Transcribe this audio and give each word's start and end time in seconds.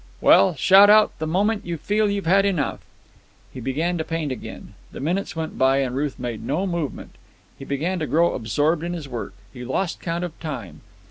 "Well, 0.19 0.55
shout 0.55 0.89
out 0.89 1.11
the 1.19 1.27
moment 1.27 1.63
you 1.63 1.77
feel 1.77 2.09
you've 2.09 2.25
had 2.25 2.43
enough." 2.43 2.79
He 3.53 3.59
began 3.61 3.99
to 3.99 4.03
paint 4.03 4.31
again. 4.31 4.73
The 4.91 4.99
minutes 4.99 5.35
went 5.35 5.59
by 5.59 5.77
and 5.81 5.95
Ruth 5.95 6.17
made 6.17 6.41
no 6.43 6.65
movement. 6.65 7.17
He 7.59 7.65
began 7.65 7.99
to 7.99 8.07
grow 8.07 8.33
absorbed 8.33 8.83
in 8.83 8.93
his 8.93 9.07
work. 9.07 9.35
He 9.53 9.63
lost 9.63 9.99
count 9.99 10.23
of 10.23 10.39
time. 10.39 10.81